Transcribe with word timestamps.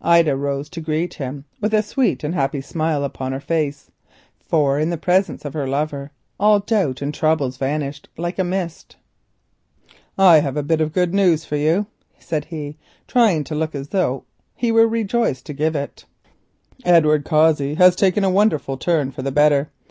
Ida 0.00 0.34
rose 0.34 0.70
to 0.70 0.80
greet 0.80 1.12
him 1.12 1.44
with 1.60 1.74
a 1.74 1.82
sweet 1.82 2.24
and 2.24 2.34
happy 2.34 2.62
smile 2.62 3.04
upon 3.04 3.32
her 3.32 3.38
face, 3.40 3.90
for 4.40 4.78
in 4.78 4.88
the 4.88 4.96
presence 4.96 5.44
of 5.44 5.52
her 5.52 5.68
lover 5.68 6.10
all 6.40 6.58
her 6.60 6.64
doubts 6.66 7.02
and 7.02 7.12
troubles 7.12 7.58
vanished 7.58 8.08
like 8.16 8.38
a 8.38 8.44
mist. 8.44 8.96
"I 10.16 10.38
have 10.40 10.56
a 10.56 10.64
piece 10.64 10.80
of 10.80 10.96
news 11.12 11.44
for 11.44 11.56
you," 11.56 11.84
said 12.18 12.46
he, 12.46 12.78
trying 13.06 13.44
to 13.44 13.54
look 13.54 13.74
as 13.74 13.88
though 13.88 14.24
he 14.54 14.72
was 14.72 14.86
rejoiced 14.88 15.44
to 15.44 15.52
give 15.52 15.76
it. 15.76 16.06
"Edward 16.86 17.26
Cossey 17.26 17.74
has 17.74 17.94
taken 17.94 18.24
a 18.24 18.30
wonderful 18.30 18.78
turn 18.78 19.10
for 19.12 19.20
the 19.20 19.32
better. 19.32 19.68